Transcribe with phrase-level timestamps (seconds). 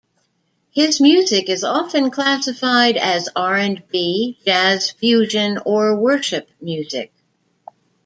[0.71, 7.13] His music is often classified as R and B, jazz fusion or worship music.